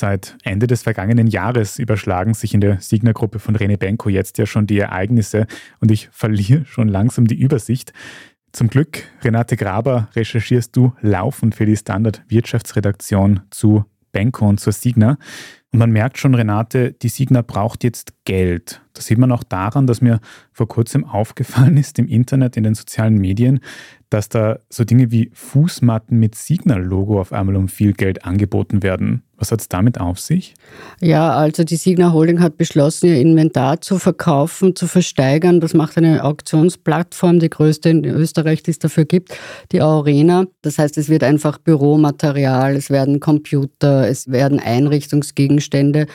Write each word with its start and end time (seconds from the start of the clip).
Seit 0.00 0.38
Ende 0.44 0.66
des 0.66 0.84
vergangenen 0.84 1.26
Jahres 1.26 1.78
überschlagen 1.78 2.32
sich 2.32 2.54
in 2.54 2.62
der 2.62 2.80
Signer-Gruppe 2.80 3.38
von 3.38 3.54
Rene 3.54 3.76
Benko 3.76 4.08
jetzt 4.08 4.38
ja 4.38 4.46
schon 4.46 4.66
die 4.66 4.78
Ereignisse 4.78 5.46
und 5.80 5.90
ich 5.90 6.08
verliere 6.10 6.64
schon 6.64 6.88
langsam 6.88 7.26
die 7.26 7.38
Übersicht. 7.38 7.92
Zum 8.50 8.68
Glück, 8.68 9.02
Renate 9.22 9.58
Graber, 9.58 10.08
recherchierst 10.16 10.74
du 10.74 10.94
laufend 11.02 11.54
für 11.54 11.66
die 11.66 11.76
Standard 11.76 12.22
Wirtschaftsredaktion 12.28 13.40
zu 13.50 13.84
Benko 14.10 14.48
und 14.48 14.58
zur 14.58 14.72
Signa. 14.72 15.18
Und 15.70 15.78
man 15.78 15.90
merkt 15.90 16.16
schon, 16.16 16.34
Renate, 16.34 16.92
die 16.92 17.10
Signa 17.10 17.42
braucht 17.42 17.84
jetzt 17.84 18.14
Geld. 18.24 18.80
Das 18.94 19.04
sieht 19.04 19.18
man 19.18 19.30
auch 19.30 19.44
daran, 19.44 19.86
dass 19.86 20.00
mir 20.00 20.20
vor 20.50 20.66
kurzem 20.66 21.04
aufgefallen 21.04 21.76
ist 21.76 21.98
im 21.98 22.08
Internet, 22.08 22.56
in 22.56 22.64
den 22.64 22.74
sozialen 22.74 23.18
Medien, 23.18 23.60
dass 24.08 24.30
da 24.30 24.60
so 24.70 24.84
Dinge 24.84 25.10
wie 25.10 25.30
Fußmatten 25.34 26.18
mit 26.18 26.34
Signal-Logo 26.34 27.20
auf 27.20 27.34
einmal 27.34 27.56
um 27.56 27.68
viel 27.68 27.92
Geld 27.92 28.24
angeboten 28.24 28.82
werden. 28.82 29.24
Was 29.40 29.50
hat 29.50 29.62
es 29.62 29.68
damit 29.70 29.98
auf 29.98 30.20
sich? 30.20 30.54
Ja, 31.00 31.30
also 31.30 31.64
die 31.64 31.76
Signa 31.76 32.12
Holding 32.12 32.40
hat 32.40 32.58
beschlossen, 32.58 33.06
ihr 33.06 33.22
Inventar 33.22 33.80
zu 33.80 33.98
verkaufen, 33.98 34.76
zu 34.76 34.86
versteigern. 34.86 35.60
Das 35.60 35.72
macht 35.72 35.96
eine 35.96 36.24
Auktionsplattform, 36.24 37.40
die 37.40 37.48
größte 37.48 37.88
in 37.88 38.04
Österreich, 38.04 38.62
die 38.62 38.72
es 38.72 38.78
dafür 38.78 39.06
gibt, 39.06 39.34
die 39.72 39.80
Aurena. 39.80 40.44
Das 40.60 40.78
heißt, 40.78 40.98
es 40.98 41.08
wird 41.08 41.24
einfach 41.24 41.56
Büromaterial, 41.56 42.76
es 42.76 42.90
werden 42.90 43.18
Computer, 43.18 44.06
es 44.06 44.30
werden 44.30 44.60
Einrichtungsgegenstände 44.60 46.06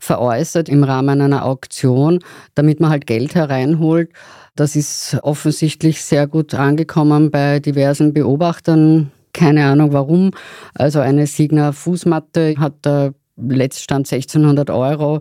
veräußert 0.00 0.70
im 0.70 0.82
Rahmen 0.82 1.20
einer 1.20 1.44
Auktion, 1.44 2.20
damit 2.54 2.80
man 2.80 2.88
halt 2.88 3.06
Geld 3.06 3.34
hereinholt. 3.34 4.10
Das 4.56 4.74
ist 4.74 5.18
offensichtlich 5.22 6.02
sehr 6.02 6.26
gut 6.26 6.54
angekommen 6.54 7.30
bei 7.30 7.60
diversen 7.60 8.14
Beobachtern 8.14 9.12
keine 9.32 9.64
Ahnung 9.64 9.92
warum. 9.92 10.30
Also 10.74 11.00
eine 11.00 11.26
Signa 11.26 11.72
Fußmatte 11.72 12.54
hat 12.58 12.84
der 12.84 13.14
Letztstand 13.36 14.10
1600 14.12 14.70
Euro 14.70 15.20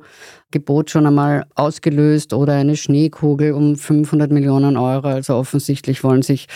Gebot 0.52 0.90
schon 0.90 1.06
einmal 1.06 1.46
ausgelöst 1.56 2.34
oder 2.34 2.54
eine 2.54 2.76
Schneekugel 2.76 3.54
um 3.54 3.76
500 3.76 4.32
Millionen 4.32 4.78
Euro. 4.78 5.08
Also 5.08 5.36
offensichtlich 5.36 6.04
wollen 6.04 6.24
sich 6.24 6.48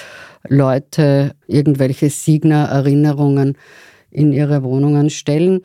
Leute 0.48 1.36
irgendwelche 1.48 2.10
Signa-Erinnerungen 2.10 3.56
in 4.10 4.34
ihre 4.34 4.64
Wohnungen 4.64 5.10
stellen. 5.10 5.62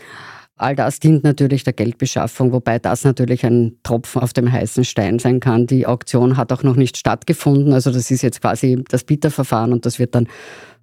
All 0.56 0.74
das 0.74 0.98
dient 0.98 1.22
natürlich 1.22 1.62
der 1.62 1.72
Geldbeschaffung, 1.72 2.52
wobei 2.52 2.80
das 2.80 3.04
natürlich 3.04 3.46
ein 3.46 3.76
Tropfen 3.84 4.20
auf 4.20 4.32
dem 4.32 4.50
heißen 4.50 4.84
Stein 4.84 5.20
sein 5.20 5.38
kann. 5.38 5.68
Die 5.68 5.86
Auktion 5.86 6.36
hat 6.36 6.52
auch 6.52 6.64
noch 6.64 6.74
nicht 6.74 6.96
stattgefunden. 6.96 7.72
Also 7.72 7.92
das 7.92 8.10
ist 8.10 8.22
jetzt 8.22 8.40
quasi 8.40 8.82
das 8.88 9.04
Bieterverfahren 9.04 9.72
und 9.72 9.86
das 9.86 10.00
wird 10.00 10.16
dann 10.16 10.26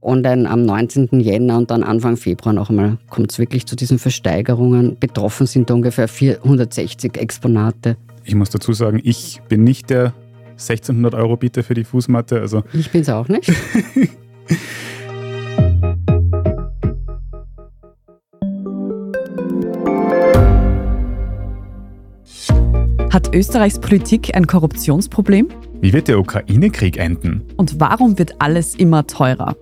online 0.05 0.49
am 0.49 0.63
19. 0.63 1.19
Jänner 1.19 1.57
und 1.57 1.71
dann 1.71 1.83
Anfang 1.83 2.17
Februar 2.17 2.53
noch 2.53 2.69
einmal 2.69 2.97
kommt 3.09 3.31
es 3.31 3.39
wirklich 3.39 3.65
zu 3.65 3.75
diesen 3.75 3.99
Versteigerungen. 3.99 4.97
Betroffen 4.99 5.47
sind 5.47 5.71
ungefähr 5.71 6.07
460 6.07 7.17
Exponate. 7.17 7.97
Ich 8.23 8.35
muss 8.35 8.49
dazu 8.49 8.73
sagen, 8.73 9.01
ich 9.03 9.41
bin 9.49 9.63
nicht 9.63 9.89
der 9.89 10.13
1600 10.53 11.13
Euro 11.15 11.37
Bieter 11.37 11.63
für 11.63 11.73
die 11.73 11.83
Fußmatte. 11.83 12.39
Also 12.39 12.63
ich 12.73 12.91
bin 12.91 13.01
es 13.01 13.09
auch 13.09 13.27
nicht. 13.27 13.51
Hat 23.11 23.33
Österreichs 23.33 23.79
Politik 23.79 24.35
ein 24.35 24.45
Korruptionsproblem? 24.45 25.47
Wie 25.79 25.93
wird 25.93 26.09
der 26.09 26.19
Ukraine-Krieg 26.19 26.97
enden? 26.97 27.43
Und 27.55 27.79
warum 27.79 28.19
wird 28.19 28.41
alles 28.41 28.75
immer 28.75 29.07
teurer? 29.07 29.55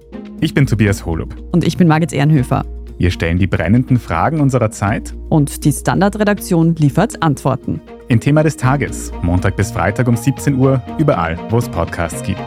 Ich 0.44 0.54
bin 0.54 0.68
Tobias 0.68 1.06
Holub. 1.06 1.34
Und 1.54 1.64
ich 1.64 1.78
bin 1.78 1.88
Margit 1.88 2.12
Ehrenhöfer. 2.12 2.66
Wir 2.98 3.12
stellen 3.12 3.40
die 3.40 3.48
brennenden 3.48 3.98
Fragen 3.98 4.42
unserer 4.42 4.72
Zeit. 4.72 5.14
Und 5.30 5.64
die 5.64 5.72
Standardredaktion 5.72 6.76
liefert 6.76 7.24
Antworten. 7.24 7.80
Im 8.10 8.20
Thema 8.20 8.44
des 8.44 8.58
Tages, 8.58 9.14
Montag 9.22 9.56
bis 9.56 9.72
Freitag 9.72 10.10
um 10.10 10.18
17 10.18 10.56
Uhr, 10.56 10.84
überall, 10.98 11.40
wo 11.50 11.60
es 11.60 11.70
Podcasts 11.70 12.22
gibt. 12.24 12.44